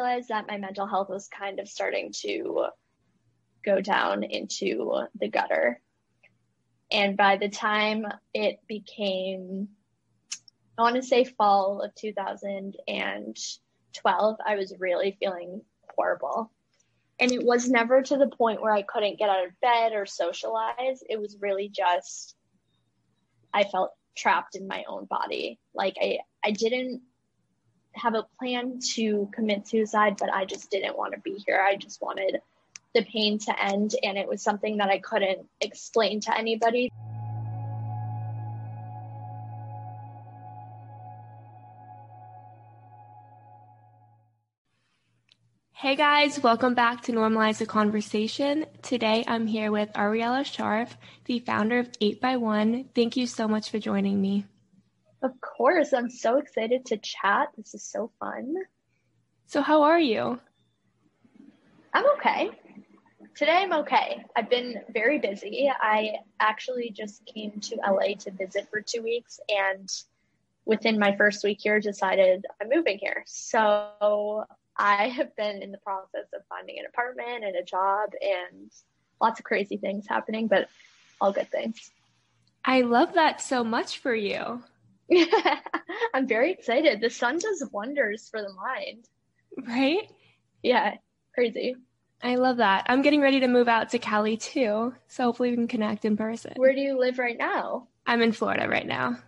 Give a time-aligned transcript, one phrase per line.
[0.00, 2.66] realized that my mental health was kind of starting to
[3.64, 5.80] go down into the gutter.
[6.92, 9.70] And by the time it became,
[10.78, 15.62] I want to say fall of 2012, I was really feeling
[15.96, 16.52] horrible.
[17.18, 20.06] And it was never to the point where I couldn't get out of bed or
[20.06, 21.02] socialize.
[21.08, 22.36] It was really just,
[23.52, 25.58] I felt trapped in my own body.
[25.74, 27.02] Like I, I didn't
[27.98, 31.60] have a plan to commit suicide, but I just didn't want to be here.
[31.60, 32.40] I just wanted
[32.94, 36.90] the pain to end, and it was something that I couldn't explain to anybody.
[45.72, 48.66] Hey guys, welcome back to Normalize the Conversation.
[48.82, 50.96] Today I'm here with Ariella Sharf,
[51.26, 52.86] the founder of 8x1.
[52.96, 54.44] Thank you so much for joining me.
[55.22, 57.48] Of course, I'm so excited to chat.
[57.56, 58.54] This is so fun.
[59.46, 60.38] So, how are you?
[61.92, 62.50] I'm okay.
[63.34, 64.24] Today I'm okay.
[64.36, 65.70] I've been very busy.
[65.80, 69.88] I actually just came to LA to visit for two weeks and
[70.64, 73.22] within my first week here decided I'm moving here.
[73.26, 74.44] So
[74.76, 78.70] I have been in the process of finding an apartment and a job and
[79.20, 80.68] lots of crazy things happening, but
[81.20, 81.90] all good things.
[82.64, 84.62] I love that so much for you.
[86.14, 87.00] I'm very excited.
[87.00, 89.06] The sun does wonders for the mind.
[89.66, 90.10] Right?
[90.62, 90.96] Yeah,
[91.34, 91.76] crazy.
[92.22, 92.86] I love that.
[92.88, 94.94] I'm getting ready to move out to Cali too.
[95.06, 96.54] So hopefully we can connect in person.
[96.56, 97.88] Where do you live right now?
[98.06, 99.18] I'm in Florida right now.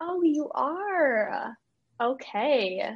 [0.00, 1.56] Oh, you are.
[2.00, 2.90] Okay.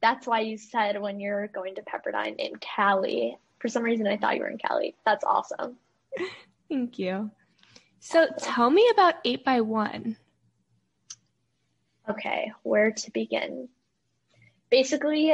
[0.00, 3.36] That's why you said when you're going to Pepperdine in Cali.
[3.58, 4.94] For some reason, I thought you were in Cali.
[5.04, 5.76] That's awesome.
[6.68, 7.30] Thank you.
[8.00, 10.16] So tell me about 8 by one
[12.12, 13.70] Okay, where to begin?
[14.70, 15.32] Basically,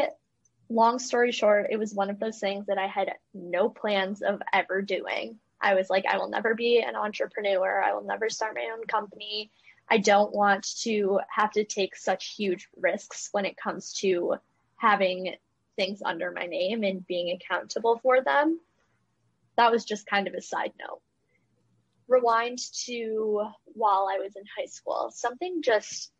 [0.68, 4.40] long story short, it was one of those things that I had no plans of
[4.52, 5.40] ever doing.
[5.60, 7.82] I was like, I will never be an entrepreneur.
[7.82, 9.50] I will never start my own company.
[9.88, 14.36] I don't want to have to take such huge risks when it comes to
[14.76, 15.34] having
[15.74, 18.60] things under my name and being accountable for them.
[19.56, 21.00] That was just kind of a side note.
[22.06, 26.12] Rewind to while I was in high school, something just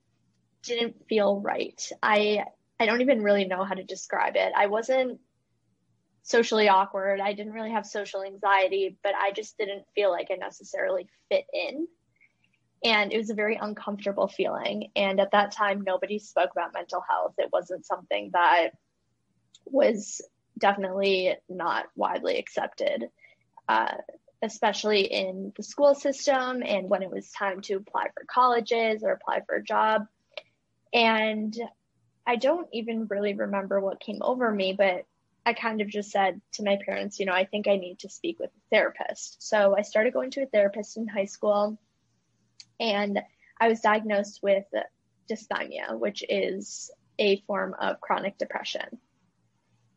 [0.63, 1.91] didn't feel right.
[2.03, 2.45] I
[2.81, 4.53] I don't even really know how to describe it.
[4.57, 5.21] I wasn't
[6.23, 7.21] socially awkward.
[7.21, 11.47] I didn't really have social anxiety, but I just didn't feel like I necessarily fit
[11.53, 11.89] in.
[12.85, 14.91] And it was a very uncomfortable feeling.
[14.95, 17.35] And at that time, nobody spoke about mental health.
[17.39, 18.71] It wasn't something that
[19.65, 20.21] was
[20.59, 23.09] definitely not widely accepted,
[23.69, 23.95] uh,
[24.43, 29.13] especially in the school system and when it was time to apply for colleges or
[29.13, 30.07] apply for a job.
[30.93, 31.57] And
[32.27, 35.05] I don't even really remember what came over me, but
[35.47, 38.11] I kind of just said to my parents, you know, I think I need to
[38.11, 39.43] speak with a therapist.
[39.43, 41.79] So I started going to a therapist in high school
[42.79, 43.21] and
[43.61, 44.67] I was diagnosed with
[45.31, 48.99] dysthymia, which is a form of chronic depression.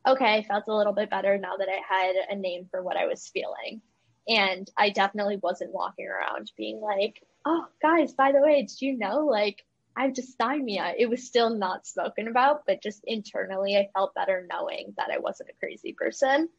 [0.08, 2.98] Okay, I felt a little bit better now that I had a name for what
[2.98, 3.82] I was feeling.
[4.28, 8.98] And I definitely wasn't walking around being like, oh, guys, by the way, did you
[8.98, 9.64] know, like,
[9.96, 10.94] I have dysthymia.
[10.98, 15.20] It was still not spoken about, but just internally, I felt better knowing that I
[15.20, 16.50] wasn't a crazy person.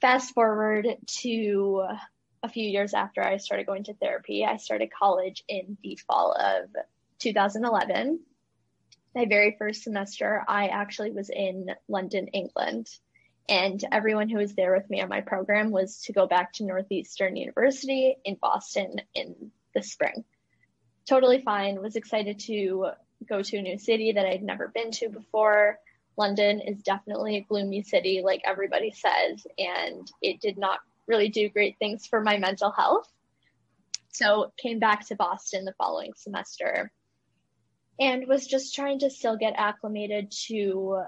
[0.00, 0.86] Fast forward
[1.20, 1.86] to
[2.42, 6.32] a few years after I started going to therapy, I started college in the fall
[6.32, 6.68] of
[7.20, 8.20] 2011.
[9.14, 12.88] My very first semester, I actually was in London, England.
[13.48, 16.64] And everyone who was there with me on my program was to go back to
[16.64, 20.24] Northeastern University in Boston in the spring
[21.08, 21.80] totally fine.
[21.80, 22.90] Was excited to
[23.28, 25.78] go to a new city that I'd never been to before.
[26.16, 31.48] London is definitely a gloomy city, like everybody says, and it did not really do
[31.48, 33.10] great things for my mental health.
[34.10, 36.92] So came back to Boston the following semester
[37.98, 41.02] and was just trying to still get acclimated to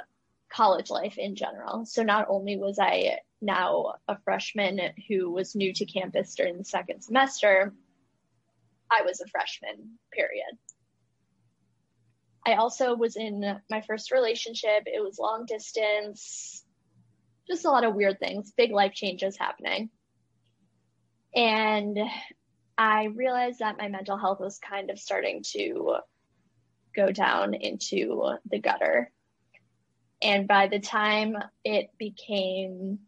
[0.48, 1.84] college life in general.
[1.86, 6.64] So not only was I now a freshman who was new to campus during the
[6.64, 7.72] second semester,
[8.90, 10.58] I was a freshman, period.
[12.46, 14.84] I also was in my first relationship.
[14.86, 16.64] It was long distance,
[17.48, 19.90] just a lot of weird things, big life changes happening.
[21.34, 21.98] And
[22.78, 25.96] I realized that my mental health was kind of starting to
[26.94, 29.10] go down into the gutter.
[30.22, 33.00] And by the time it became,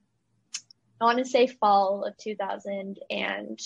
[1.01, 3.59] I want to say fall of 2000 and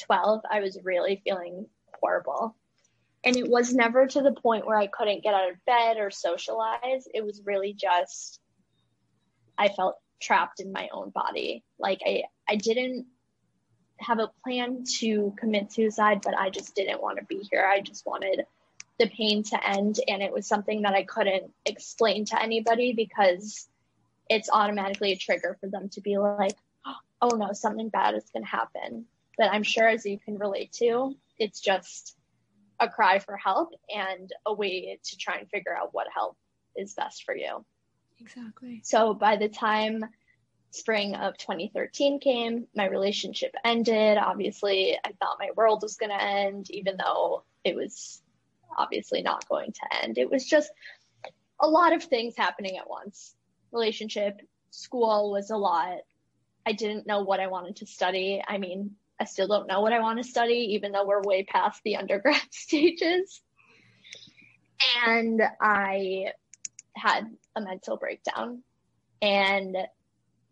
[0.00, 1.66] 12, I was really feeling
[2.00, 2.56] horrible.
[3.24, 6.10] And it was never to the point where I couldn't get out of bed or
[6.10, 7.06] socialize.
[7.12, 8.40] It was really just,
[9.58, 11.64] I felt trapped in my own body.
[11.78, 13.06] Like I, I didn't
[13.98, 17.64] have a plan to commit suicide, but I just didn't want to be here.
[17.70, 18.44] I just wanted
[18.98, 20.00] the pain to end.
[20.08, 23.68] And it was something that I couldn't explain to anybody because
[24.30, 26.56] it's automatically a trigger for them to be like,
[27.20, 29.04] oh no, something bad is going to happen.
[29.40, 32.14] But I'm sure, as you can relate to, it's just
[32.78, 36.36] a cry for help and a way to try and figure out what help
[36.76, 37.64] is best for you.
[38.20, 38.82] Exactly.
[38.84, 40.04] So by the time
[40.72, 44.18] spring of 2013 came, my relationship ended.
[44.18, 48.20] Obviously, I thought my world was going to end, even though it was
[48.76, 50.18] obviously not going to end.
[50.18, 50.70] It was just
[51.58, 53.34] a lot of things happening at once.
[53.72, 54.38] Relationship,
[54.68, 55.96] school was a lot.
[56.66, 58.44] I didn't know what I wanted to study.
[58.46, 61.44] I mean, I still don't know what I want to study, even though we're way
[61.44, 63.42] past the undergrad stages.
[65.06, 66.32] And I
[66.96, 68.62] had a mental breakdown.
[69.20, 69.76] And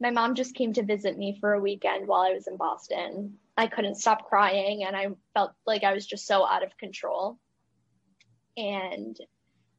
[0.00, 3.38] my mom just came to visit me for a weekend while I was in Boston.
[3.56, 7.38] I couldn't stop crying and I felt like I was just so out of control.
[8.56, 9.16] And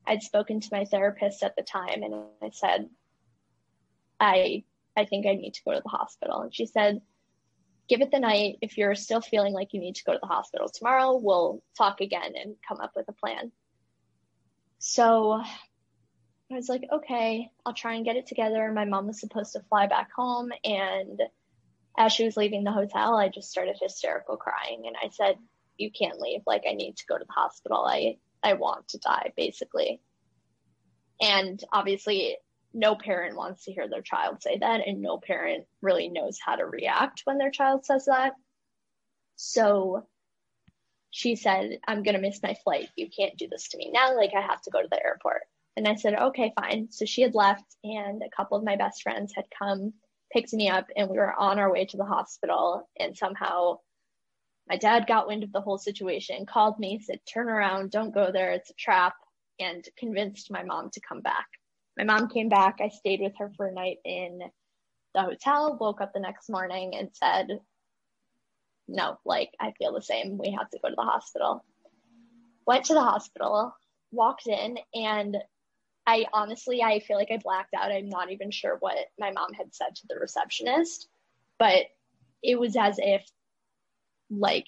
[0.06, 2.90] I'd spoken to my therapist at the time and I said,
[4.20, 4.64] I
[4.98, 6.42] I think I need to go to the hospital.
[6.42, 7.00] And she said,
[7.90, 8.58] give it the night.
[8.62, 12.02] If you're still feeling like you need to go to the hospital tomorrow, we'll talk
[12.02, 13.52] again and come up with a plan.
[14.78, 15.42] So
[16.52, 18.72] I was like, okay, I'll try and get it together.
[18.72, 20.52] My mom was supposed to fly back home.
[20.64, 21.22] And
[21.98, 24.84] as she was leaving the hotel, I just started hysterical crying.
[24.86, 25.36] And I said,
[25.78, 26.42] you can't leave.
[26.46, 27.86] Like, I need to go to the hospital.
[27.86, 30.02] I, I want to die, basically.
[31.22, 32.38] And obviously,
[32.74, 34.82] no parent wants to hear their child say that.
[34.86, 38.34] And no parent really knows how to react when their child says that.
[39.36, 40.06] So
[41.12, 42.90] she said, I'm going to miss my flight.
[42.96, 44.16] You can't do this to me now.
[44.16, 45.42] Like, I have to go to the airport.
[45.76, 46.92] And I said, okay, fine.
[46.92, 49.94] So she had left, and a couple of my best friends had come,
[50.32, 52.88] picked me up, and we were on our way to the hospital.
[53.00, 53.80] And somehow
[54.68, 58.32] my dad got wind of the whole situation, called me, said, turn around, don't go
[58.32, 59.16] there, it's a trap,
[59.60, 61.48] and convinced my mom to come back.
[62.00, 62.80] My mom came back.
[62.80, 64.40] I stayed with her for a night in
[65.14, 67.60] the hotel, woke up the next morning and said,
[68.88, 70.38] no, like, I feel the same.
[70.38, 71.66] We have to go to the hospital.
[72.66, 73.76] Went to the hospital,
[74.12, 75.36] walked in, and
[76.08, 77.92] I honestly, I feel like I blacked out.
[77.92, 81.10] I'm not even sure what my mom had said to the receptionist,
[81.58, 81.88] but
[82.42, 83.30] it was as if
[84.32, 84.68] like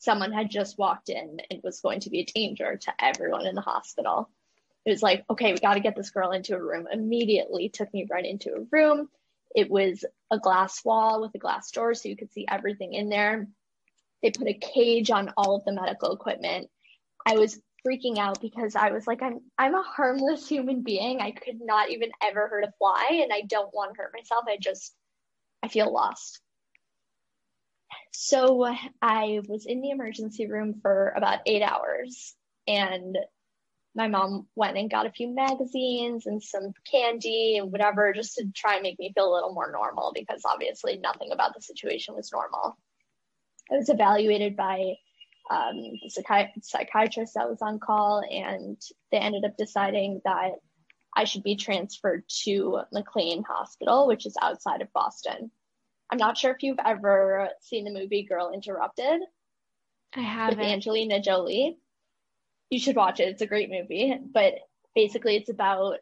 [0.00, 3.54] someone had just walked in and was going to be a danger to everyone in
[3.54, 4.28] the hospital.
[4.84, 6.88] It was like, okay, we got to get this girl into a room.
[6.90, 9.08] Immediately took me right into a room.
[9.54, 13.08] It was a glass wall with a glass door so you could see everything in
[13.08, 13.46] there.
[14.22, 16.68] They put a cage on all of the medical equipment.
[17.26, 21.20] I was freaking out because I was like, I'm I'm a harmless human being.
[21.20, 24.44] I could not even ever hurt a fly and I don't want to hurt myself.
[24.48, 24.94] I just
[25.62, 26.40] I feel lost.
[28.12, 32.34] So uh, I was in the emergency room for about eight hours
[32.66, 33.16] and
[33.94, 38.46] my mom went and got a few magazines and some candy and whatever just to
[38.54, 42.14] try and make me feel a little more normal because obviously nothing about the situation
[42.14, 42.76] was normal.
[43.70, 44.94] I was evaluated by
[45.50, 48.80] um, the psychi- psychiatrist that was on call, and
[49.10, 50.52] they ended up deciding that
[51.14, 55.50] I should be transferred to McLean Hospital, which is outside of Boston.
[56.10, 59.20] I'm not sure if you've ever seen the movie Girl Interrupted.
[60.14, 61.78] I have with Angelina Jolie.
[62.72, 63.28] You should watch it.
[63.28, 64.54] It's a great movie, but
[64.94, 65.98] basically, it's about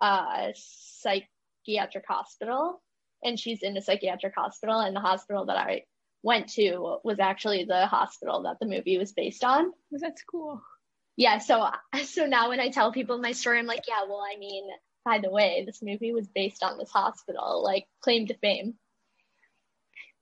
[0.00, 2.80] a psychiatric hospital,
[3.24, 5.82] and she's in a psychiatric hospital, and the hospital that I
[6.22, 9.72] went to was actually the hospital that the movie was based on.
[9.92, 10.62] Oh, that's cool.
[11.16, 11.68] Yeah, so
[12.04, 14.68] so now when I tell people my story, I'm like, yeah, well, I mean,
[15.04, 18.74] by the way, this movie was based on this hospital, like claim to fame.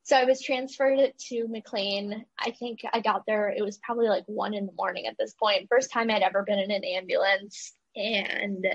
[0.04, 2.24] So I was transferred to McLean.
[2.38, 5.32] I think I got there, it was probably like one in the morning at this
[5.34, 5.68] point.
[5.68, 7.72] First time I'd ever been in an ambulance.
[7.94, 8.66] And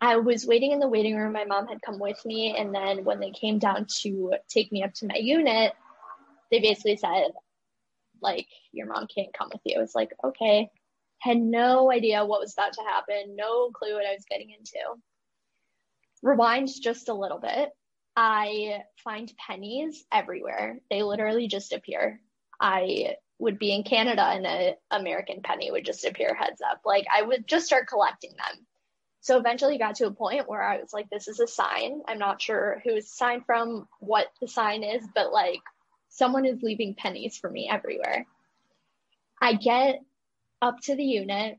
[0.00, 1.32] I was waiting in the waiting room.
[1.32, 2.56] My mom had come with me.
[2.56, 5.72] And then when they came down to take me up to my unit,
[6.50, 7.28] they basically said,
[8.22, 9.76] like, your mom can't come with you.
[9.76, 10.70] I was like, okay.
[11.18, 14.78] Had no idea what was about to happen, no clue what I was getting into.
[16.22, 17.70] Rewind just a little bit.
[18.16, 20.78] I find pennies everywhere.
[20.90, 22.20] They literally just appear.
[22.58, 26.80] I would be in Canada and an American penny would just appear heads up.
[26.86, 28.66] Like I would just start collecting them.
[29.20, 32.00] So eventually got to a point where I was like, this is a sign.
[32.08, 35.60] I'm not sure who it's signed from, what the sign is, but like
[36.08, 38.24] someone is leaving pennies for me everywhere.
[39.42, 40.00] I get
[40.62, 41.58] up to the unit.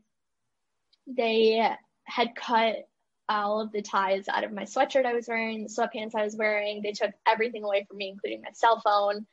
[1.06, 1.70] They
[2.06, 2.88] had cut
[3.30, 6.36] all of the ties out of my sweatshirt I was wearing, the sweatpants I was
[6.36, 6.82] wearing.
[6.82, 9.26] They took everything away from me, including my cell phone.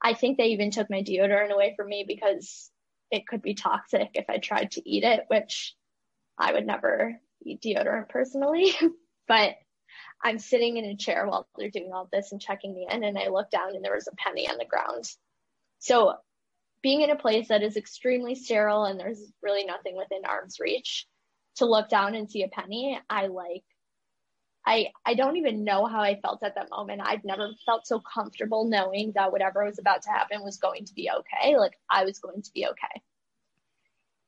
[0.00, 2.70] I think they even took my deodorant away from me because
[3.10, 5.74] it could be toxic if I tried to eat it, which
[6.38, 8.72] I would never eat deodorant personally.
[9.28, 9.54] but
[10.22, 13.18] I'm sitting in a chair while they're doing all this and checking me in, and
[13.18, 15.04] I look down and there was a penny on the ground.
[15.78, 16.14] So,
[16.82, 21.06] being in a place that is extremely sterile and there's really nothing within arm's reach,
[21.56, 23.64] to look down and see a penny, I like
[24.66, 27.02] I I don't even know how I felt at that moment.
[27.04, 30.94] I've never felt so comfortable knowing that whatever was about to happen was going to
[30.94, 31.56] be okay.
[31.56, 33.02] Like I was going to be okay.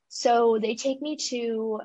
[0.09, 1.81] So they take me to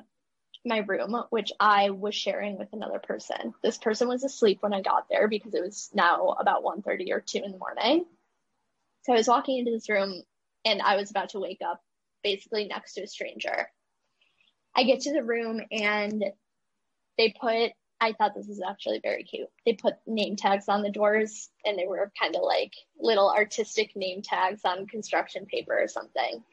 [0.66, 3.54] my room, which I was sharing with another person.
[3.64, 7.20] This person was asleep when I got there because it was now about 1.30 or
[7.20, 8.06] 2 in the morning.
[9.04, 10.22] So I was walking into this room
[10.64, 11.82] and I was about to wake up
[12.24, 13.70] basically next to a stranger.
[14.76, 16.24] I get to the room and
[17.18, 19.50] they put, I thought this was actually very cute.
[19.66, 23.96] They put name tags on the doors and they were kind of like little artistic
[23.96, 26.44] name tags on construction paper or something.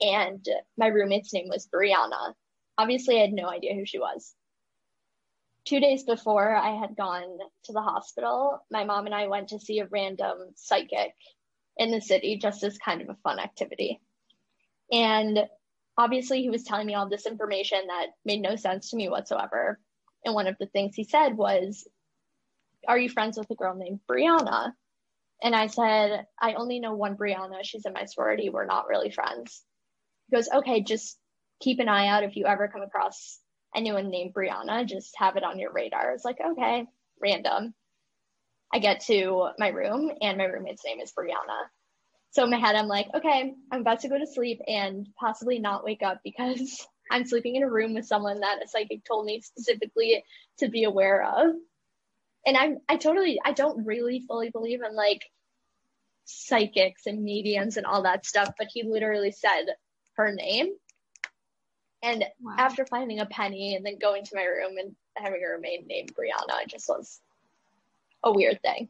[0.00, 0.44] And
[0.76, 2.34] my roommate's name was Brianna.
[2.78, 4.34] Obviously, I had no idea who she was.
[5.64, 9.60] Two days before I had gone to the hospital, my mom and I went to
[9.60, 11.14] see a random psychic
[11.76, 14.00] in the city just as kind of a fun activity.
[14.90, 15.38] And
[15.96, 19.78] obviously he was telling me all this information that made no sense to me whatsoever.
[20.24, 21.86] And one of the things he said was,
[22.86, 24.72] Are you friends with a girl named Brianna?
[25.42, 27.58] And I said, I only know one Brianna.
[27.62, 28.48] She's in my sorority.
[28.48, 29.62] We're not really friends.
[30.28, 31.18] He goes, Okay, just
[31.60, 33.40] keep an eye out if you ever come across
[33.74, 36.12] anyone named Brianna, just have it on your radar.
[36.12, 36.86] It's like, okay,
[37.20, 37.74] random.
[38.72, 41.68] I get to my room and my roommate's name is Brianna.
[42.32, 45.58] So in my head, I'm like, okay, I'm about to go to sleep and possibly
[45.58, 49.26] not wake up because I'm sleeping in a room with someone that a psychic told
[49.26, 50.24] me specifically
[50.58, 51.54] to be aware of.
[52.46, 55.22] And I'm, I totally, I don't really fully believe in like
[56.24, 59.66] psychics and mediums and all that stuff, but he literally said
[60.16, 60.72] her name.
[62.02, 62.56] And wow.
[62.58, 66.14] after finding a penny and then going to my room and having a roommate named
[66.14, 67.20] Brianna, it just was
[68.24, 68.88] a weird thing.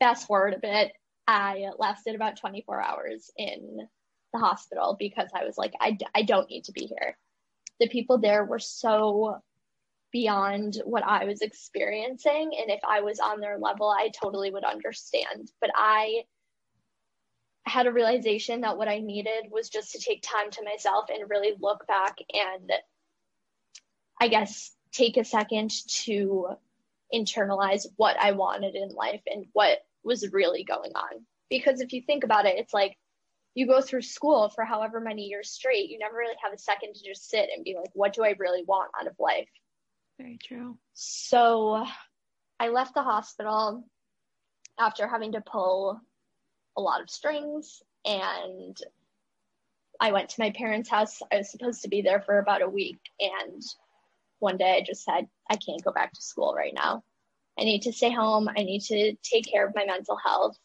[0.00, 0.92] Fast forward a bit,
[1.30, 3.86] I lasted about 24 hours in
[4.32, 7.16] the hospital because I was like, I, I don't need to be here.
[7.78, 9.38] The people there were so
[10.10, 12.50] beyond what I was experiencing.
[12.60, 15.52] And if I was on their level, I totally would understand.
[15.60, 16.24] But I
[17.64, 21.30] had a realization that what I needed was just to take time to myself and
[21.30, 22.72] really look back and
[24.20, 25.70] I guess take a second
[26.04, 26.48] to
[27.14, 31.24] internalize what I wanted in life and what was really going on.
[31.48, 32.96] Because if you think about it, it's like
[33.54, 36.94] you go through school for however many years straight, you never really have a second
[36.94, 39.48] to just sit and be like, what do I really want out of life?
[40.18, 40.78] Very true.
[40.92, 41.84] So
[42.58, 43.84] I left the hospital
[44.78, 46.00] after having to pull
[46.76, 48.76] a lot of strings and
[50.00, 51.20] I went to my parents' house.
[51.32, 53.62] I was supposed to be there for about a week and
[54.38, 57.02] one day I just said, I can't go back to school right now.
[57.60, 58.48] I need to stay home.
[58.48, 60.56] I need to take care of my mental health.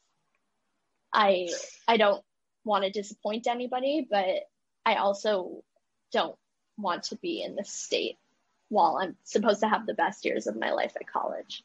[1.14, 1.50] I
[1.88, 2.24] I don't
[2.64, 4.48] want to disappoint anybody, but
[4.86, 5.64] I also
[6.12, 6.38] don't
[6.78, 8.18] want to be in this state
[8.70, 11.64] while I'm supposed to have the best years of my life at college.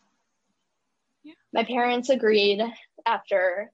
[1.23, 1.35] Yeah.
[1.53, 2.61] My parents agreed
[3.07, 3.71] after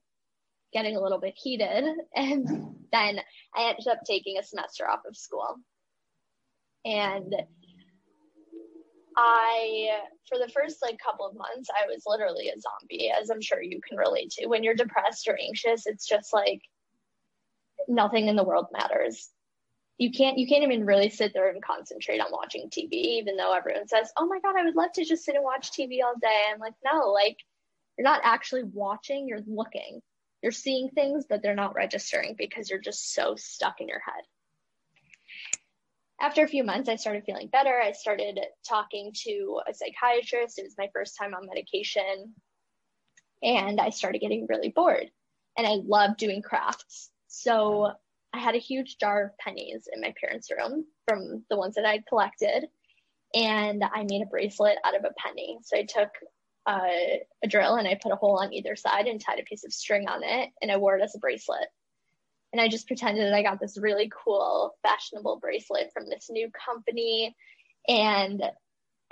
[0.73, 1.85] getting a little bit heated,
[2.15, 2.47] and
[2.91, 3.19] then
[3.55, 5.55] I ended up taking a semester off of school.
[6.85, 7.33] And
[9.17, 13.41] I, for the first like couple of months, I was literally a zombie, as I'm
[13.41, 14.45] sure you can relate to.
[14.45, 16.61] When you're depressed or anxious, it's just like
[17.87, 19.31] nothing in the world matters.
[19.97, 23.53] You can't, you can't even really sit there and concentrate on watching TV, even though
[23.53, 26.13] everyone says, "Oh my god, I would love to just sit and watch TV all
[26.21, 27.37] day." I'm like, no, like
[27.97, 30.01] you're not actually watching, you're looking.
[30.43, 34.23] You're seeing things, but they're not registering because you're just so stuck in your head
[36.19, 37.79] after a few months, I started feeling better.
[37.79, 40.57] I started talking to a psychiatrist.
[40.57, 42.33] It was my first time on medication.
[43.43, 45.11] And I started getting really bored.
[45.57, 47.11] And I loved doing crafts.
[47.27, 47.91] So
[48.33, 51.85] I had a huge jar of pennies in my parents' room from the ones that
[51.85, 52.67] I collected.
[53.35, 55.59] And I made a bracelet out of a penny.
[55.63, 56.09] So I took
[56.65, 59.65] uh, a drill and I put a hole on either side and tied a piece
[59.65, 60.49] of string on it.
[60.61, 61.67] And I wore it as a bracelet
[62.57, 67.35] and I just pretended I got this really cool fashionable bracelet from this new company
[67.87, 68.41] and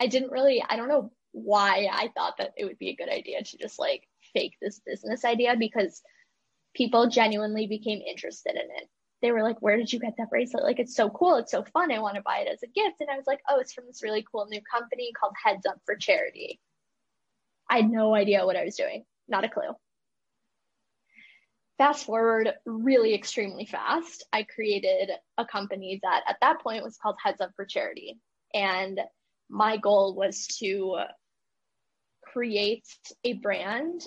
[0.00, 3.08] I didn't really I don't know why I thought that it would be a good
[3.08, 6.00] idea to just like fake this business idea because
[6.74, 8.88] people genuinely became interested in it.
[9.22, 10.64] they were like, Where did you get that bracelet?
[10.64, 11.36] Like, it's so cool.
[11.36, 11.92] It's so fun.
[11.92, 13.00] I want to buy it as a gift.
[13.00, 15.80] And I was like, Oh, it's from this really cool new company called Heads Up
[15.84, 16.60] for Charity.
[17.68, 19.74] I had no idea what I was doing, not a clue.
[21.80, 27.16] Fast forward really extremely fast, I created a company that at that point was called
[27.24, 28.18] Heads Up for Charity.
[28.52, 29.00] And
[29.48, 30.98] my goal was to
[32.22, 32.84] create
[33.24, 34.06] a brand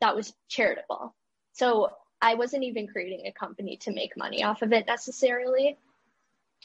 [0.00, 1.12] that was charitable.
[1.54, 1.90] So
[2.22, 5.76] I wasn't even creating a company to make money off of it necessarily.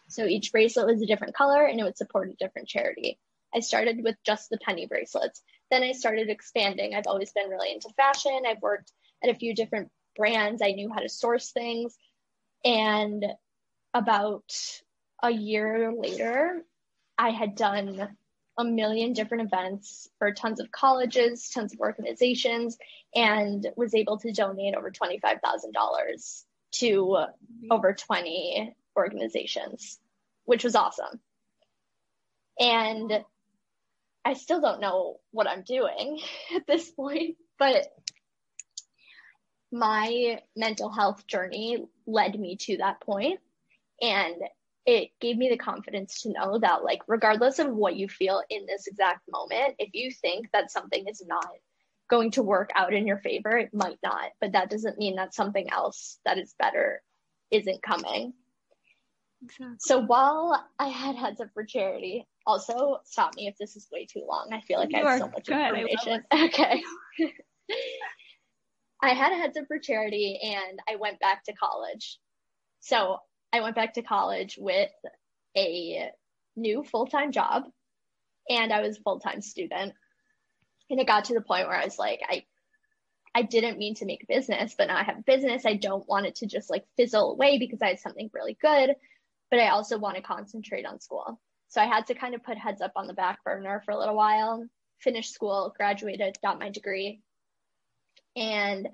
[0.10, 3.18] So each bracelet was a different color and it would support a different charity.
[3.56, 5.42] I started with just the penny bracelets.
[5.72, 6.94] Then I started expanding.
[6.94, 8.44] I've always been really into fashion.
[8.48, 8.92] I've worked
[9.24, 10.62] at a few different brands.
[10.62, 11.98] I knew how to source things.
[12.64, 13.26] And
[13.94, 14.54] about
[15.22, 16.64] a year later,
[17.18, 18.16] I had done
[18.58, 22.78] a million different events for tons of colleges, tons of organizations,
[23.16, 26.44] and was able to donate over $25,000
[26.74, 27.26] to
[27.72, 30.00] over 20 organizations,
[30.46, 31.20] which was awesome.
[32.60, 33.24] And
[34.26, 36.20] I still don't know what I'm doing
[36.56, 37.88] at this point, but
[39.74, 43.40] my mental health journey led me to that point.
[44.02, 44.36] And
[44.86, 48.66] it gave me the confidence to know that like regardless of what you feel in
[48.66, 51.48] this exact moment if you think that something is not
[52.10, 54.32] going to work out in your favor it might not.
[54.40, 57.02] But that doesn't mean that something else that is better
[57.50, 58.34] isn't coming.
[59.44, 59.76] Exactly.
[59.80, 64.06] so while i had heads up for charity also stop me if this is way
[64.06, 64.50] too long.
[64.54, 65.78] I feel like you i have so much good.
[65.78, 66.24] information.
[66.34, 66.82] okay
[69.04, 72.18] I had a heads up for charity and I went back to college.
[72.80, 73.18] So
[73.52, 74.92] I went back to college with
[75.58, 76.10] a
[76.56, 77.64] new full time job
[78.50, 79.92] and I was a full time student.
[80.90, 82.46] And it got to the point where I was like, I
[83.36, 85.66] I didn't mean to make business, but now I have a business.
[85.66, 88.96] I don't want it to just like fizzle away because I had something really good,
[89.52, 91.42] but I also want to concentrate on school.
[91.68, 94.00] So I had to kind of put heads up on the back burner for a
[94.00, 94.66] little while,
[95.00, 97.22] finish school, graduated, got my degree,
[98.36, 98.88] and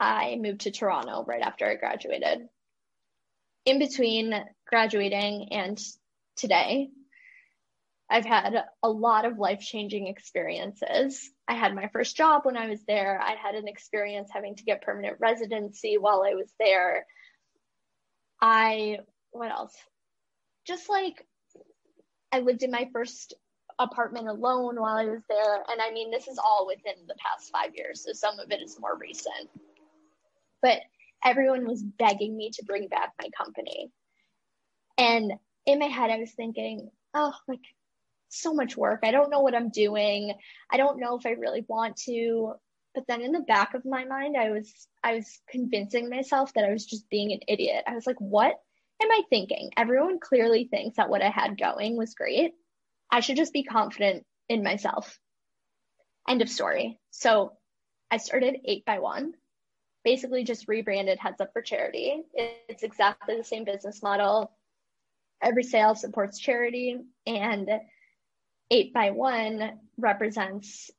[0.00, 2.48] I moved to Toronto right after I graduated.
[3.64, 4.34] In between
[4.66, 5.80] graduating and
[6.36, 6.88] today,
[8.10, 11.30] I've had a lot of life changing experiences.
[11.48, 13.18] I had my first job when I was there.
[13.18, 17.06] I had an experience having to get permanent residency while I was there.
[18.40, 18.98] I,
[19.30, 19.74] what else?
[20.66, 21.24] Just like
[22.30, 23.34] I lived in my first
[23.82, 25.64] apartment alone while I was there.
[25.70, 28.62] And I mean, this is all within the past five years, so some of it
[28.62, 29.50] is more recent.
[30.60, 30.80] But
[31.24, 33.90] everyone was begging me to bring back my company.
[34.98, 35.32] And
[35.66, 37.60] in my head, I was thinking, oh, like,
[38.28, 39.00] so much work.
[39.02, 40.32] I don't know what I'm doing.
[40.70, 42.54] I don't know if I really want to.
[42.94, 44.70] But then in the back of my mind, I was
[45.02, 47.84] I was convincing myself that I was just being an idiot.
[47.86, 48.60] I was like, what
[49.02, 49.70] am I thinking?
[49.76, 52.54] Everyone clearly thinks that what I had going was great.
[53.12, 55.16] I should just be confident in myself.
[56.28, 56.98] End of story.
[57.10, 57.52] So
[58.10, 59.34] I started 8 by 1
[60.04, 62.22] basically just rebranded Heads Up for Charity.
[62.34, 64.52] It's exactly the same business model.
[65.40, 67.68] Every sale supports charity, and
[68.70, 70.90] 8 by 1 represents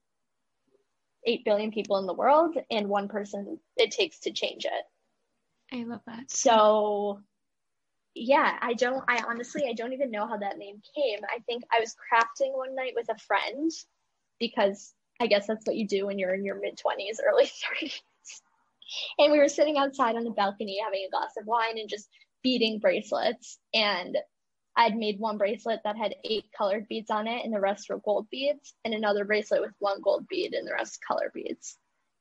[1.25, 5.75] 8 billion people in the world and one person it takes to change it.
[5.75, 6.29] I love that.
[6.29, 7.21] So
[8.15, 11.19] yeah, I don't, I honestly, I don't even know how that name came.
[11.29, 13.71] I think I was crafting one night with a friend
[14.39, 17.45] because I guess that's what you do when you're in your mid 20s, early
[17.81, 18.01] 30s.
[19.17, 22.07] And we were sitting outside on the balcony having a glass of wine and just
[22.43, 23.57] beading bracelets.
[23.73, 24.17] And
[24.75, 27.99] I'd made one bracelet that had eight colored beads on it, and the rest were
[27.99, 31.77] gold beads, and another bracelet with one gold bead and the rest color beads.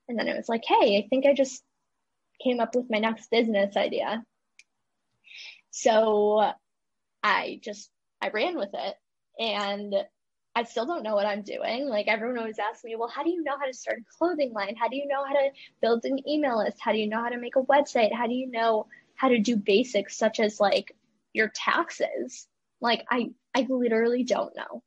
[0.09, 1.62] And then it was like, hey, I think I just
[2.42, 4.22] came up with my next business idea.
[5.72, 6.52] So
[7.22, 8.94] I just I ran with it
[9.38, 9.94] and
[10.54, 11.88] I still don't know what I'm doing.
[11.88, 14.52] Like everyone always asks me, well, how do you know how to start a clothing
[14.52, 14.76] line?
[14.76, 16.76] How do you know how to build an email list?
[16.78, 18.12] How do you know how to make a website?
[18.12, 20.94] How do you know how to do basics such as like
[21.32, 22.46] your taxes?
[22.80, 24.82] Like I I literally don't know.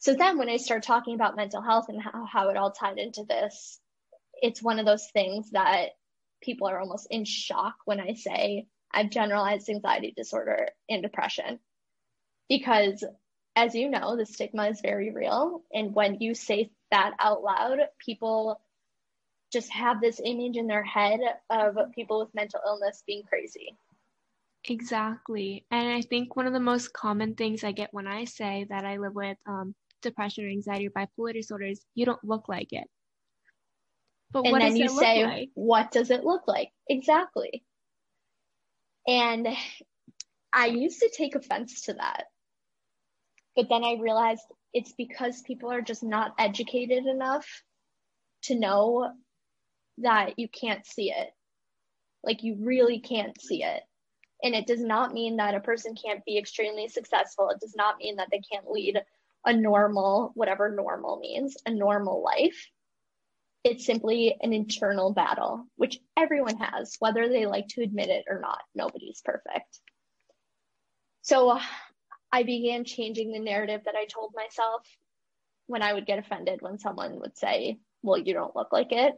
[0.00, 2.98] So then when I start talking about mental health and how, how it all tied
[2.98, 3.80] into this,
[4.42, 5.88] it's one of those things that
[6.42, 11.58] people are almost in shock when I say I've generalized anxiety disorder and depression.
[12.48, 13.04] Because
[13.56, 15.62] as you know, the stigma is very real.
[15.72, 18.60] And when you say that out loud, people
[19.52, 21.20] just have this image in their head
[21.50, 23.76] of people with mental illness being crazy.
[24.64, 25.64] Exactly.
[25.70, 28.84] And I think one of the most common things I get when I say that
[28.84, 32.72] I live with um, depression or anxiety or bipolar disorder is you don't look like
[32.72, 32.86] it.
[34.30, 35.48] But and then you say, like?
[35.54, 36.70] what does it look like?
[36.88, 37.64] Exactly.
[39.08, 39.48] And
[40.52, 42.24] I used to take offense to that.
[43.56, 44.42] But then I realized
[44.74, 47.46] it's because people are just not educated enough
[48.44, 49.10] to know
[49.98, 51.30] that you can't see it.
[52.22, 53.82] Like you really can't see it.
[54.42, 57.48] And it does not mean that a person can't be extremely successful.
[57.48, 59.00] It does not mean that they can't lead
[59.46, 62.68] a normal, whatever normal means, a normal life.
[63.64, 68.40] It's simply an internal battle, which everyone has, whether they like to admit it or
[68.40, 68.60] not.
[68.74, 69.80] Nobody's perfect.
[71.22, 71.58] So
[72.32, 74.86] I began changing the narrative that I told myself
[75.66, 79.14] when I would get offended when someone would say, Well, you don't look like it.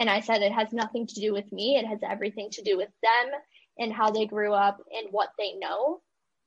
[0.00, 1.76] And I said, It has nothing to do with me.
[1.76, 3.32] It has everything to do with them
[3.78, 6.00] and how they grew up and what they know,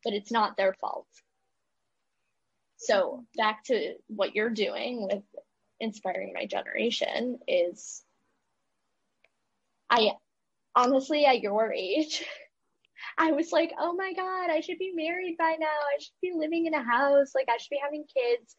[0.03, 1.07] but it's not their fault.
[2.77, 5.23] So, back to what you're doing with
[5.81, 8.03] inspiring my generation is
[9.89, 10.11] I
[10.75, 12.23] honestly, at your age,
[13.17, 15.67] I was like, oh my God, I should be married by now.
[15.67, 17.33] I should be living in a house.
[17.35, 18.55] Like, I should be having kids.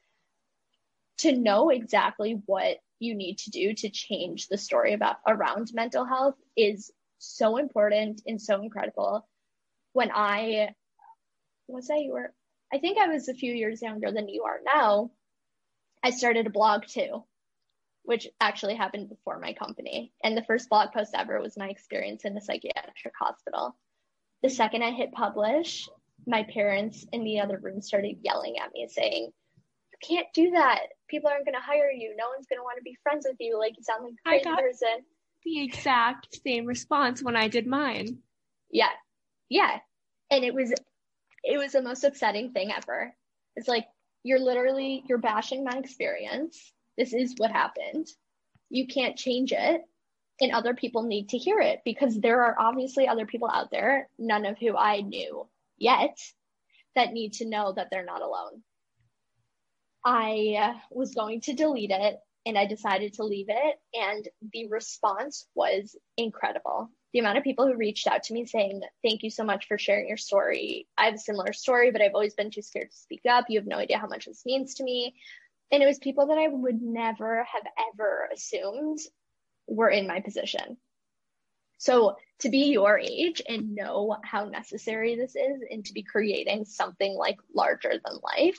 [1.18, 6.04] To know exactly what you need to do to change the story about around mental
[6.04, 9.28] health is so important and so incredible.
[9.92, 10.74] When I
[11.68, 12.32] was I you were
[12.72, 15.10] I think I was a few years younger than you are now.
[16.02, 17.24] I started a blog too,
[18.04, 20.12] which actually happened before my company.
[20.22, 23.76] And the first blog post ever was my experience in the psychiatric hospital
[24.42, 25.88] the second I hit publish,
[26.26, 30.80] my parents in the other room started yelling at me saying, You can't do that.
[31.08, 32.14] People aren't going to hire you.
[32.16, 33.58] No one's going to want to be friends with you.
[33.58, 35.04] Like, you sound like a crazy I got person.
[35.44, 38.18] The exact same response when I did mine.
[38.70, 38.90] Yeah.
[39.48, 39.78] Yeah.
[40.30, 40.72] And it was,
[41.44, 43.12] it was the most upsetting thing ever.
[43.56, 43.86] It's like,
[44.22, 46.72] you're literally, you're bashing my experience.
[46.96, 48.06] This is what happened.
[48.70, 49.82] You can't change it
[50.40, 54.08] and other people need to hear it because there are obviously other people out there,
[54.18, 55.46] none of who I knew
[55.78, 56.18] yet,
[56.94, 58.62] that need to know that they're not alone.
[60.04, 64.66] I uh, was going to delete it and I decided to leave it, and the
[64.68, 66.90] response was incredible.
[67.12, 69.78] The amount of people who reached out to me saying, Thank you so much for
[69.78, 70.86] sharing your story.
[70.96, 73.46] I have a similar story, but I've always been too scared to speak up.
[73.48, 75.14] You have no idea how much this means to me.
[75.70, 78.98] And it was people that I would never have ever assumed
[79.66, 80.76] were in my position.
[81.78, 86.64] So to be your age and know how necessary this is and to be creating
[86.64, 88.58] something like larger than life,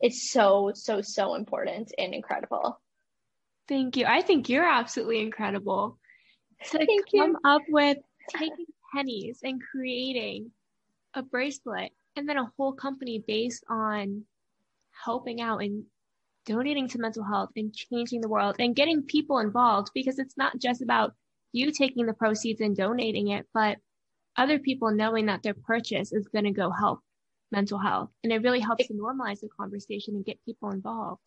[0.00, 2.80] it's so, so, so important and incredible.
[3.68, 4.06] Thank you.
[4.06, 5.98] I think you're absolutely incredible.
[6.70, 7.38] To Thank come you.
[7.44, 7.98] up with
[8.28, 10.50] taking pennies and creating
[11.14, 14.24] a bracelet and then a whole company based on
[15.04, 15.84] helping out and
[16.44, 20.58] donating to mental health and changing the world and getting people involved because it's not
[20.58, 21.14] just about
[21.52, 23.78] you taking the proceeds and donating it, but
[24.36, 27.00] other people knowing that their purchase is going to go help
[27.50, 28.10] mental health.
[28.24, 31.20] And it really helps to normalize the conversation and get people involved.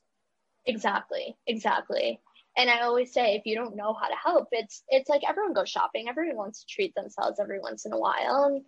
[0.66, 1.38] Exactly.
[1.46, 2.20] Exactly.
[2.58, 5.54] And I always say, if you don't know how to help, it's it's like everyone
[5.54, 6.08] goes shopping.
[6.08, 8.46] Everyone wants to treat themselves every once in a while.
[8.46, 8.66] And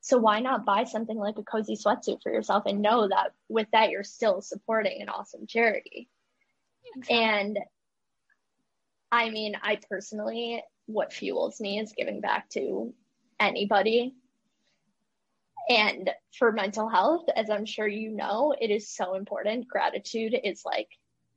[0.00, 3.66] so why not buy something like a cozy sweatsuit for yourself and know that with
[3.72, 6.08] that you're still supporting an awesome charity?
[6.94, 7.16] Exactly.
[7.16, 7.58] And
[9.10, 12.94] I mean, I personally, what fuels me is giving back to
[13.40, 14.14] anybody.
[15.68, 19.66] And for mental health, as I'm sure you know, it is so important.
[19.66, 20.88] Gratitude is like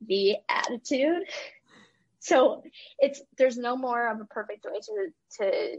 [0.06, 1.24] the attitude.
[2.20, 2.62] So
[2.98, 5.76] it's there's no more of a perfect way to to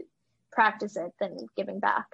[0.52, 2.06] practice it than giving back.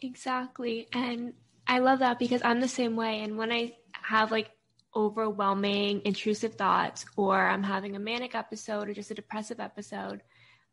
[0.00, 0.88] Exactly.
[0.92, 1.34] And
[1.66, 3.20] I love that because I'm the same way.
[3.20, 4.50] And when I have like
[4.94, 10.22] overwhelming, intrusive thoughts, or I'm having a manic episode or just a depressive episode,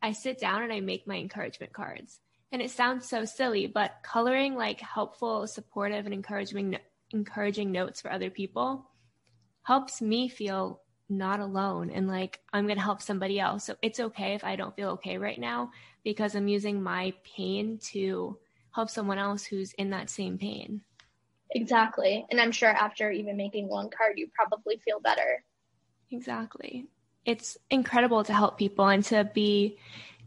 [0.02, 2.20] I sit down and I make my encouragement cards.
[2.52, 6.78] And it sounds so silly, but coloring like helpful, supportive, and encouraging
[7.12, 8.90] encouraging notes for other people
[9.64, 13.66] helps me feel not alone and like I'm going to help somebody else.
[13.66, 15.72] So it's okay if I don't feel okay right now
[16.04, 18.38] because I'm using my pain to
[18.72, 20.82] help someone else who's in that same pain.
[21.52, 22.26] Exactly.
[22.30, 25.44] And I'm sure after even making one card, you probably feel better.
[26.12, 26.88] Exactly.
[27.24, 29.78] It's incredible to help people and to be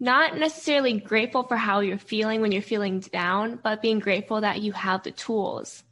[0.01, 4.63] not necessarily grateful for how you're feeling when you're feeling down, but being grateful that
[4.63, 5.83] you have the tools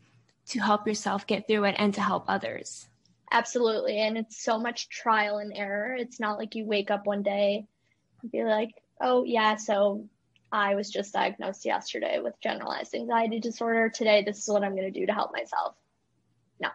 [0.48, 2.88] to help yourself get through it and to help others.
[3.30, 3.98] Absolutely.
[3.98, 5.94] And it's so much trial and error.
[5.94, 7.66] It's not like you wake up one day
[8.22, 10.08] and be like, oh, yeah, so
[10.52, 13.88] I was just diagnosed yesterday with generalized anxiety disorder.
[13.88, 15.74] Today, this is what I'm going to do to help myself.
[16.60, 16.68] No,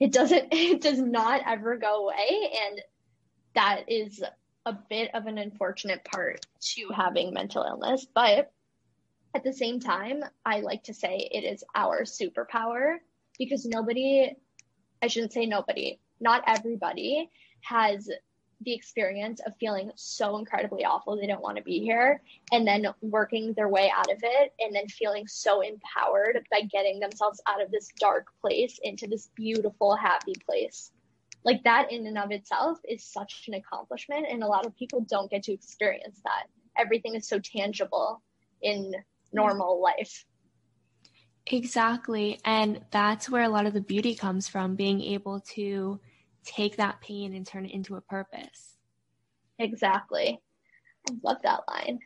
[0.00, 2.50] it doesn't, it does not ever go away.
[2.66, 2.82] And
[3.54, 4.22] that is
[4.66, 8.06] a bit of an unfortunate part to having mental illness.
[8.12, 8.50] But
[9.34, 12.96] at the same time, I like to say it is our superpower
[13.38, 14.34] because nobody,
[15.04, 17.28] I shouldn't say nobody, not everybody
[17.60, 18.08] has
[18.62, 22.86] the experience of feeling so incredibly awful they don't want to be here and then
[23.02, 27.60] working their way out of it and then feeling so empowered by getting themselves out
[27.60, 30.90] of this dark place into this beautiful happy place.
[31.44, 35.02] Like that in and of itself is such an accomplishment and a lot of people
[35.02, 36.46] don't get to experience that.
[36.78, 38.22] Everything is so tangible
[38.62, 38.94] in
[39.34, 40.24] normal life
[41.46, 46.00] exactly and that's where a lot of the beauty comes from being able to
[46.44, 48.76] take that pain and turn it into a purpose.
[49.58, 50.40] Exactly.
[51.08, 52.00] I love that line.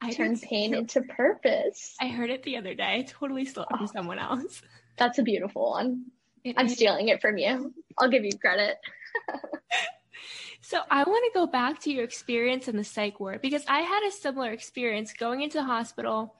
[0.00, 1.96] I turn pain into purpose.
[2.00, 2.98] I heard it the other day.
[2.98, 4.62] I totally stole it oh, from someone else.
[4.98, 6.06] That's a beautiful one.
[6.44, 6.74] It I'm is.
[6.74, 7.72] stealing it from you.
[7.98, 8.76] I'll give you credit.
[10.60, 13.80] so I want to go back to your experience in the psych ward because I
[13.80, 16.34] had a similar experience going into the hospital.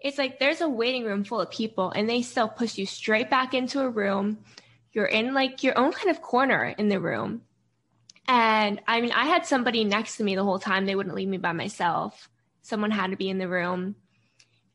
[0.00, 3.30] It's like there's a waiting room full of people and they still push you straight
[3.30, 4.38] back into a room
[4.94, 7.42] you're in like your own kind of corner in the room.
[8.26, 10.86] And I mean, I had somebody next to me the whole time.
[10.86, 12.30] They wouldn't leave me by myself.
[12.62, 13.96] Someone had to be in the room.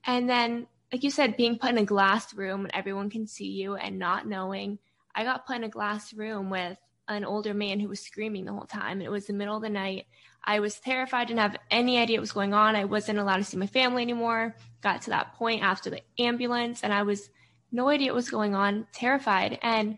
[0.04, 3.48] And then, like you said, being put in a glass room and everyone can see
[3.48, 4.78] you and not knowing,
[5.16, 6.78] I got put in a glass room with
[7.08, 9.02] an older man who was screaming the whole time.
[9.02, 10.06] It was the middle of the night.
[10.44, 12.76] I was terrified, didn't have any idea what was going on.
[12.76, 14.56] I wasn't allowed to see my family anymore.
[14.82, 17.30] Got to that point after the ambulance, and I was
[17.72, 19.60] no idea what was going on, terrified.
[19.62, 19.98] And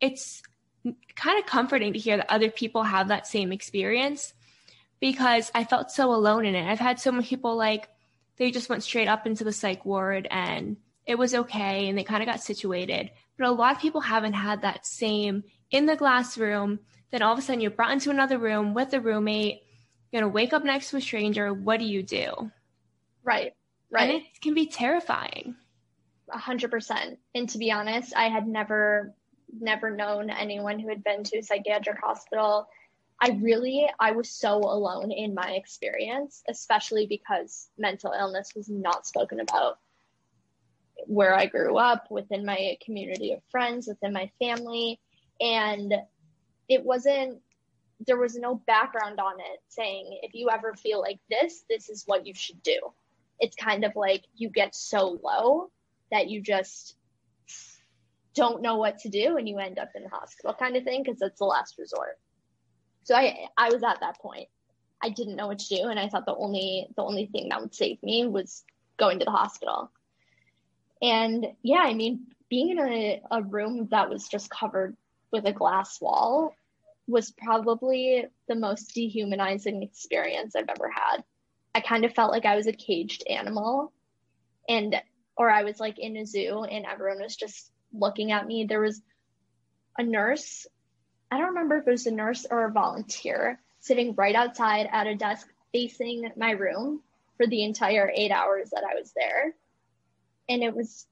[0.00, 0.42] it's
[1.14, 4.34] kind of comforting to hear that other people have that same experience
[5.00, 6.66] because I felt so alone in it.
[6.66, 7.88] I've had so many people like
[8.36, 12.04] they just went straight up into the psych ward and it was okay and they
[12.04, 13.10] kind of got situated.
[13.36, 16.80] But a lot of people haven't had that same in the glass room.
[17.10, 19.62] Then all of a sudden you're brought into another room with a roommate.
[20.14, 21.52] You're going to wake up next to a stranger.
[21.52, 22.52] What do you do?
[23.24, 23.52] Right.
[23.90, 24.10] Right.
[24.10, 25.56] And it can be terrifying.
[26.32, 27.18] A hundred percent.
[27.34, 29.12] And to be honest, I had never
[29.60, 32.68] never known anyone who had been to a psychiatric hospital.
[33.20, 39.08] I really, I was so alone in my experience, especially because mental illness was not
[39.08, 39.78] spoken about
[41.06, 45.00] where I grew up, within my community of friends, within my family.
[45.40, 45.92] And
[46.68, 47.40] it wasn't,
[48.06, 52.04] there was no background on it saying, if you ever feel like this, this is
[52.06, 52.78] what you should do.
[53.40, 55.70] It's kind of like you get so low
[56.10, 56.96] that you just
[58.34, 61.02] don't know what to do and you end up in the hospital kind of thing
[61.02, 62.18] because it's the last resort.
[63.04, 64.48] So I I was at that point.
[65.02, 67.60] I didn't know what to do and I thought the only the only thing that
[67.60, 68.64] would save me was
[68.96, 69.90] going to the hospital.
[71.02, 74.96] And yeah, I mean, being in a, a room that was just covered
[75.30, 76.54] with a glass wall
[77.06, 81.22] was probably the most dehumanizing experience I've ever had.
[81.74, 83.92] I kind of felt like I was a caged animal
[84.68, 85.00] and
[85.36, 88.64] or I was like in a zoo and everyone was just looking at me.
[88.64, 89.02] There was
[89.98, 90.66] a nurse,
[91.30, 95.06] I don't remember if it was a nurse or a volunteer, sitting right outside at
[95.06, 97.02] a desk facing my room
[97.36, 99.54] for the entire eight hours that I was there.
[100.48, 101.06] And it was,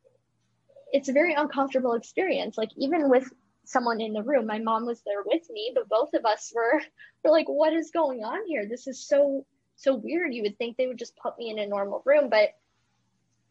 [0.93, 2.57] it's a very uncomfortable experience.
[2.57, 3.33] Like, even with
[3.65, 6.83] someone in the room, my mom was there with me, but both of us were,
[7.25, 8.67] were like, what is going on here?
[8.67, 9.47] This is so,
[9.77, 10.35] so weird.
[10.35, 12.51] You would think they would just put me in a normal room, but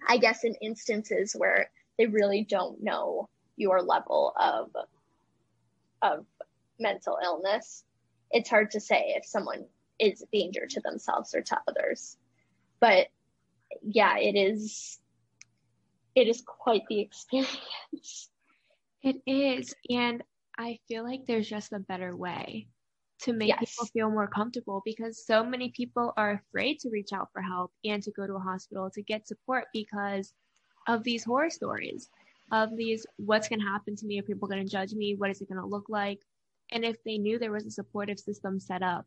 [0.07, 4.75] I guess in instances where they really don't know your level of
[6.01, 6.25] of
[6.79, 7.83] mental illness.
[8.31, 9.65] It's hard to say if someone
[9.99, 12.17] is a danger to themselves or to others.
[12.79, 13.07] But
[13.83, 14.97] yeah, it is
[16.15, 18.30] it is quite the experience.
[19.03, 19.73] It is.
[19.89, 20.23] And
[20.57, 22.67] I feel like there's just a better way
[23.21, 23.59] to make yes.
[23.59, 27.71] people feel more comfortable because so many people are afraid to reach out for help
[27.85, 30.33] and to go to a hospital to get support because
[30.87, 32.09] of these horror stories
[32.51, 35.29] of these what's going to happen to me are people going to judge me what
[35.29, 36.19] is it going to look like
[36.71, 39.05] and if they knew there was a supportive system set up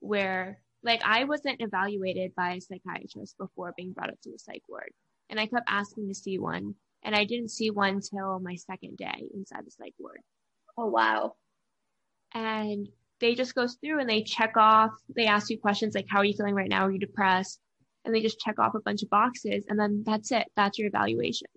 [0.00, 4.62] where like i wasn't evaluated by a psychiatrist before being brought up to the psych
[4.68, 4.92] ward
[5.28, 6.74] and i kept asking to see one
[7.08, 10.20] and i didn't see one till my second day inside the psych ward.
[10.76, 11.36] Oh wow.
[12.34, 12.86] And
[13.18, 16.24] they just goes through and they check off they ask you questions like how are
[16.26, 16.84] you feeling right now?
[16.84, 17.60] Are you depressed?
[18.04, 20.48] And they just check off a bunch of boxes and then that's it.
[20.54, 21.48] That's your evaluation.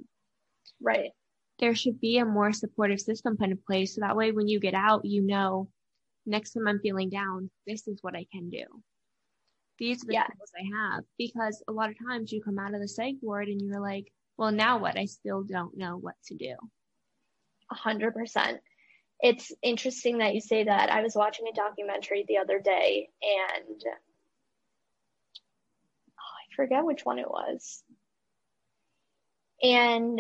[0.82, 1.12] Right.
[1.60, 4.62] There should be a more supportive system put in place so that way when you
[4.62, 5.68] get out you know
[6.26, 8.64] next time i'm feeling down this is what i can do.
[9.80, 10.28] These are the yeah.
[10.28, 13.50] tools i have because a lot of times you come out of the psych ward
[13.50, 14.10] and you're like
[14.42, 14.98] well now what?
[14.98, 16.56] I still don't know what to do.
[17.70, 18.60] A hundred percent.
[19.20, 20.92] It's interesting that you say that.
[20.92, 23.92] I was watching a documentary the other day and oh,
[26.18, 27.84] I forget which one it was.
[29.62, 30.20] And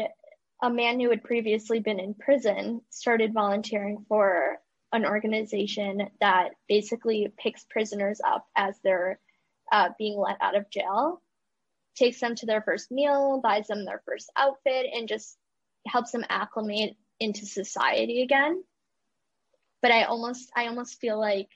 [0.61, 4.59] a man who had previously been in prison started volunteering for
[4.93, 9.19] an organization that basically picks prisoners up as they're
[9.71, 11.20] uh, being let out of jail,
[11.95, 15.37] takes them to their first meal, buys them their first outfit, and just
[15.87, 18.63] helps them acclimate into society again.
[19.81, 21.49] But I almost I almost feel like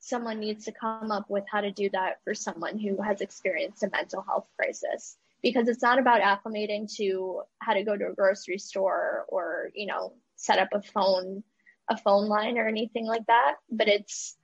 [0.00, 3.82] someone needs to come up with how to do that for someone who has experienced
[3.82, 8.14] a mental health crisis because it's not about acclimating to how to go to a
[8.14, 11.42] grocery store or you know set up a phone
[11.88, 14.36] a phone line or anything like that but it's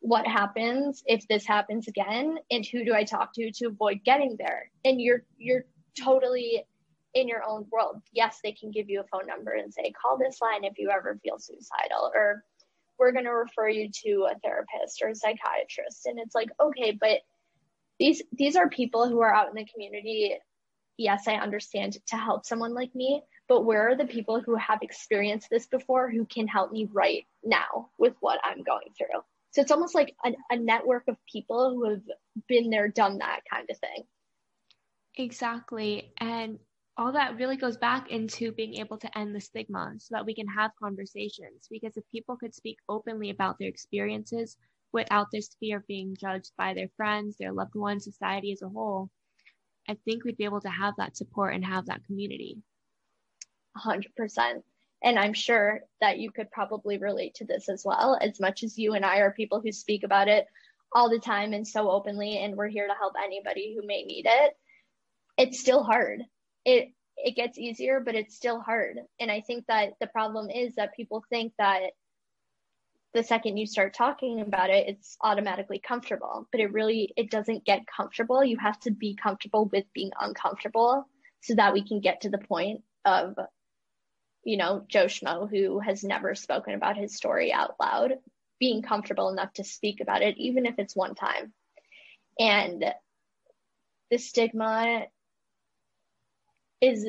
[0.00, 4.36] what happens if this happens again and who do i talk to to avoid getting
[4.38, 4.70] there?
[4.84, 5.64] And you're you're
[6.02, 6.64] totally
[7.12, 8.00] in your own world.
[8.12, 10.90] Yes they can give you a phone number and say call this line if you
[10.90, 12.44] ever feel suicidal or
[12.98, 16.06] we're going to refer you to a therapist or a psychiatrist.
[16.06, 17.20] And it's like okay but
[17.98, 20.36] these these are people who are out in the community.
[20.96, 24.78] Yes i understand to help someone like me but where are the people who have
[24.80, 29.20] experienced this before who can help me right now with what i'm going through
[29.52, 32.02] so it's almost like a, a network of people who have
[32.48, 34.04] been there done that kind of thing
[35.16, 36.58] exactly and
[37.00, 40.34] all that really goes back into being able to end the stigma so that we
[40.34, 41.66] can have conversations.
[41.70, 44.58] Because if people could speak openly about their experiences
[44.92, 48.68] without this fear of being judged by their friends, their loved ones, society as a
[48.68, 49.08] whole,
[49.88, 52.58] I think we'd be able to have that support and have that community.
[53.78, 54.62] 100%.
[55.02, 58.78] And I'm sure that you could probably relate to this as well, as much as
[58.78, 60.46] you and I are people who speak about it
[60.92, 64.26] all the time and so openly, and we're here to help anybody who may need
[64.26, 64.52] it.
[65.38, 66.22] It's still hard
[66.64, 68.98] it it gets easier, but it's still hard.
[69.18, 71.90] And I think that the problem is that people think that
[73.12, 76.48] the second you start talking about it, it's automatically comfortable.
[76.50, 78.42] But it really it doesn't get comfortable.
[78.42, 81.06] You have to be comfortable with being uncomfortable
[81.42, 83.34] so that we can get to the point of,
[84.44, 88.14] you know, Joe Schmo, who has never spoken about his story out loud,
[88.58, 91.52] being comfortable enough to speak about it, even if it's one time.
[92.38, 92.84] And
[94.10, 95.06] the stigma
[96.80, 97.06] is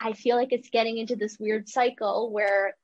[0.00, 2.76] I feel like it's getting into this weird cycle where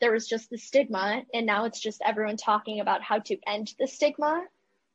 [0.00, 3.72] there was just the stigma and now it's just everyone talking about how to end
[3.78, 4.44] the stigma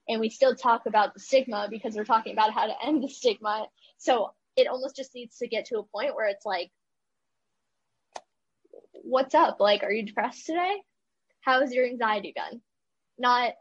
[0.10, 3.08] and we still talk about the stigma because we're talking about how to end the
[3.08, 3.66] stigma
[3.98, 6.70] so it almost just needs to get to a point where it's like
[9.04, 10.82] what's up like are you depressed today
[11.42, 12.62] How's your anxiety been
[13.18, 13.54] not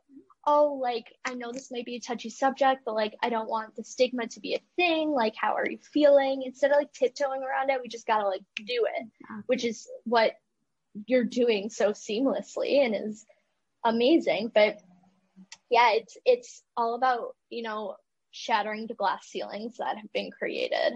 [0.46, 3.76] oh, like, I know this might be a touchy subject, but like, I don't want
[3.76, 5.10] the stigma to be a thing.
[5.10, 6.42] Like, how are you feeling?
[6.44, 9.06] Instead of like tiptoeing around it, we just gotta like do it,
[9.46, 10.32] which is what
[11.06, 13.24] you're doing so seamlessly and is
[13.84, 14.50] amazing.
[14.52, 14.78] But
[15.70, 17.96] yeah, it's, it's all about, you know,
[18.32, 20.94] shattering the glass ceilings that have been created.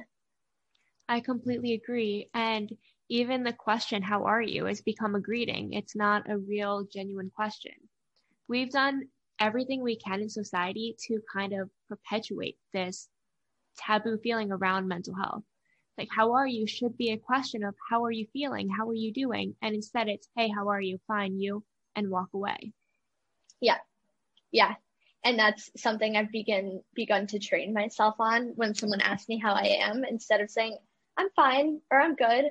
[1.08, 2.30] I completely agree.
[2.34, 2.76] And
[3.08, 5.72] even the question, how are you, has become a greeting.
[5.72, 7.72] It's not a real, genuine question.
[8.48, 13.08] We've done everything we can in society to kind of perpetuate this
[13.78, 15.44] taboo feeling around mental health.
[15.98, 18.68] Like, how are you should be a question of how are you feeling?
[18.68, 19.54] How are you doing?
[19.62, 20.98] And instead it's, hey, how are you?
[21.06, 21.64] Fine, you,
[21.94, 22.72] and walk away.
[23.60, 23.78] Yeah.
[24.52, 24.74] Yeah.
[25.24, 29.54] And that's something I've begun begun to train myself on when someone asks me how
[29.54, 30.76] I am, instead of saying,
[31.16, 32.44] I'm fine or I'm good.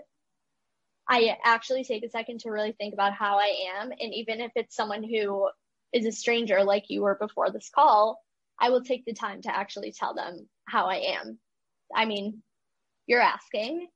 [1.08, 3.92] I actually take a second to really think about how I am.
[3.92, 5.50] And even if it's someone who
[5.94, 8.20] is a stranger like you were before this call,
[8.60, 11.38] I will take the time to actually tell them how I am.
[11.94, 12.42] I mean,
[13.06, 13.88] you're asking.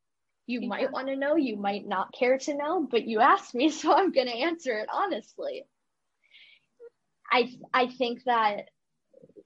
[0.45, 0.67] You yeah.
[0.67, 3.93] might want to know, you might not care to know, but you asked me, so
[3.93, 5.63] I'm going to answer it honestly.
[7.31, 8.69] I I think that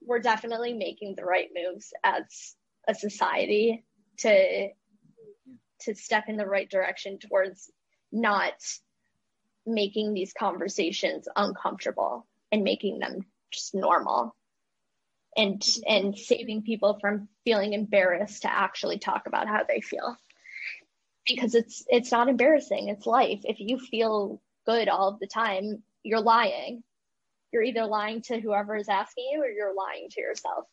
[0.01, 2.55] we're definitely making the right moves as
[2.87, 3.85] a society
[4.19, 4.69] to
[5.83, 7.71] to step in the right direction towards
[8.11, 8.53] not
[9.65, 14.35] making these conversations uncomfortable and making them just normal
[15.35, 20.15] and and saving people from feeling embarrassed to actually talk about how they feel.
[21.25, 22.89] Because it's it's not embarrassing.
[22.89, 23.41] It's life.
[23.43, 26.83] If you feel good all of the time you're lying.
[27.51, 30.65] You're either lying to whoever is asking you or you're lying to yourself.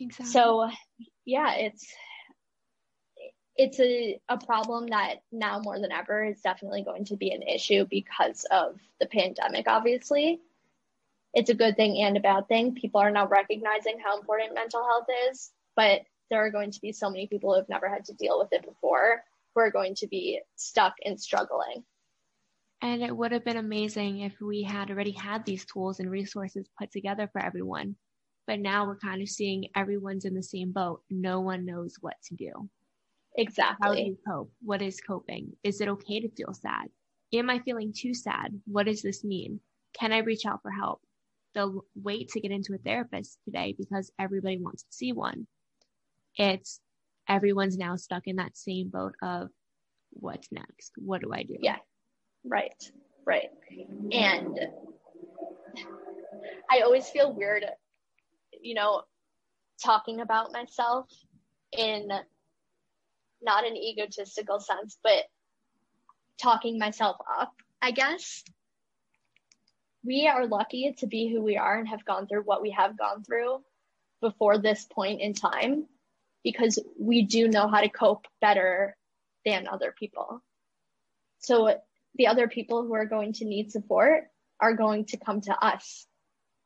[0.00, 0.26] Exactly.
[0.26, 0.68] so
[1.24, 1.90] yeah it's
[3.58, 7.42] it's a, a problem that now more than ever is definitely going to be an
[7.42, 10.40] issue because of the pandemic obviously
[11.34, 12.74] it's a good thing and a bad thing.
[12.74, 16.92] People are now recognizing how important mental health is, but there are going to be
[16.92, 19.22] so many people who have never had to deal with it before
[19.54, 21.84] who are going to be stuck and struggling.
[22.80, 26.68] And it would have been amazing if we had already had these tools and resources
[26.78, 27.96] put together for everyone.
[28.46, 31.02] But now we're kind of seeing everyone's in the same boat.
[31.10, 32.68] No one knows what to do.
[33.38, 33.88] Exactly.
[33.88, 34.50] How do you cope?
[34.62, 35.52] What is coping?
[35.62, 36.88] Is it okay to feel sad?
[37.32, 38.60] Am I feeling too sad?
[38.66, 39.60] What does this mean?
[39.98, 41.00] Can I reach out for help?
[41.54, 45.46] The wait to get into a therapist today because everybody wants to see one.
[46.36, 46.80] It's
[47.28, 49.50] everyone's now stuck in that same boat of
[50.10, 50.92] what's next?
[50.96, 51.56] What do I do?
[51.60, 51.76] Yeah.
[52.44, 52.90] Right.
[53.24, 53.50] Right.
[54.12, 54.58] And
[56.70, 57.64] I always feel weird,
[58.60, 59.02] you know,
[59.84, 61.06] talking about myself
[61.76, 62.08] in
[63.42, 65.24] not an egotistical sense, but
[66.40, 68.44] talking myself up, I guess.
[70.04, 72.96] We are lucky to be who we are and have gone through what we have
[72.96, 73.62] gone through
[74.20, 75.86] before this point in time
[76.44, 78.96] because we do know how to cope better
[79.44, 80.42] than other people.
[81.40, 81.78] So
[82.14, 84.24] the other people who are going to need support
[84.60, 86.06] are going to come to us.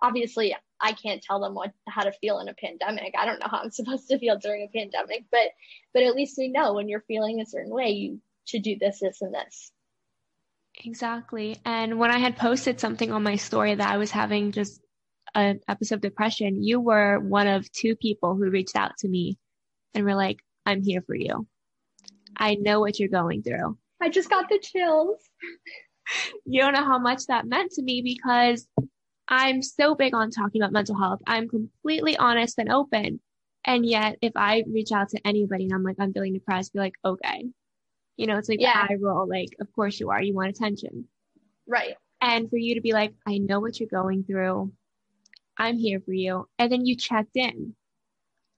[0.02, 3.14] Obviously, I can't tell them what how to feel in a pandemic.
[3.16, 5.50] I don't know how I'm supposed to feel during a pandemic, but
[5.94, 9.00] but at least we know when you're feeling a certain way, you should do this,
[9.00, 9.72] this, and this.
[10.84, 11.56] Exactly.
[11.64, 14.80] And when I had posted something on my story that I was having just
[15.34, 19.38] an episode of depression, you were one of two people who reached out to me
[19.94, 21.46] and were like, I'm here for you.
[22.36, 23.76] I know what you're going through.
[24.00, 25.18] I just got the chills.
[26.44, 28.66] you don't know how much that meant to me because
[29.32, 31.20] I'm so big on talking about mental health.
[31.26, 33.18] I'm completely honest and open.
[33.64, 36.80] And yet, if I reach out to anybody and I'm like, I'm feeling depressed, be
[36.80, 37.46] like, okay.
[38.18, 38.86] You know, it's like yeah.
[38.90, 40.22] I roll, like, of course you are.
[40.22, 41.08] You want attention.
[41.66, 41.96] Right.
[42.20, 44.70] And for you to be like, I know what you're going through.
[45.56, 46.46] I'm here for you.
[46.58, 47.74] And then you checked in.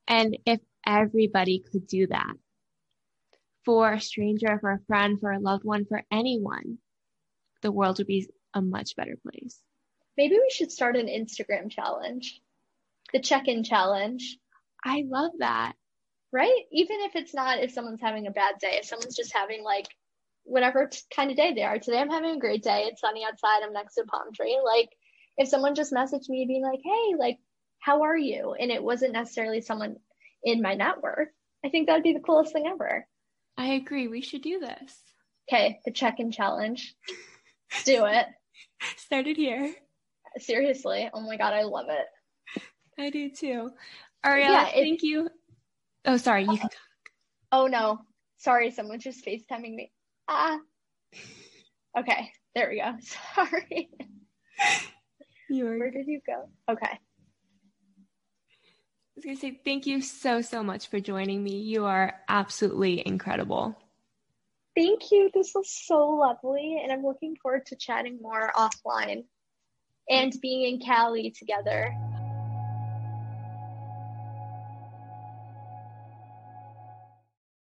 [0.09, 2.35] And if everybody could do that
[3.65, 6.79] for a stranger, for a friend, for a loved one, for anyone,
[7.63, 9.61] the world would be a much better place.
[10.17, 12.41] Maybe we should start an Instagram challenge.
[13.13, 14.39] The check-in challenge.
[14.85, 15.75] I love that.
[16.33, 16.63] Right?
[16.73, 19.87] Even if it's not if someone's having a bad day, if someone's just having like
[20.45, 21.79] whatever t- kind of day they are.
[21.79, 22.85] Today I'm having a great day.
[22.87, 23.63] It's sunny outside.
[23.63, 24.61] I'm next to a palm tree.
[24.65, 24.91] Like
[25.37, 27.39] if someone just messaged me being like, "Hey, like
[27.79, 29.97] how are you?" and it wasn't necessarily someone
[30.43, 31.31] in my network,
[31.65, 33.07] I think that'd be the coolest thing ever.
[33.57, 34.09] I agree.
[34.09, 34.97] We should do this.
[35.49, 36.95] Okay, the check-in challenge.
[37.73, 38.27] Let's do it.
[38.97, 39.75] Started here.
[40.39, 41.11] Seriously.
[41.13, 42.63] Oh my god, I love it.
[42.99, 43.71] I do too.
[44.25, 45.29] Ariella, yeah, thank you.
[46.05, 46.43] Oh, sorry.
[46.43, 46.73] You can talk.
[47.53, 48.01] Oh no.
[48.39, 49.93] Sorry, someone's just FaceTiming me.
[50.29, 50.59] Ah.
[51.97, 52.95] Okay, there we go.
[53.35, 53.89] Sorry.
[55.49, 55.79] You are...
[55.79, 56.49] Where did you go?
[56.71, 56.87] Okay.
[56.87, 56.99] I
[59.17, 61.59] was going to say thank you so, so much for joining me.
[61.59, 63.77] You are absolutely incredible.
[64.77, 65.31] Thank you.
[65.33, 69.25] This was so lovely, and I'm looking forward to chatting more offline
[70.09, 71.95] and being in Cali together.